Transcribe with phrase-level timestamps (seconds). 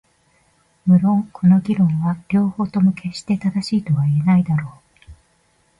[0.87, 4.71] 無論この議論は両方とも決して正しいとは言えないだろう。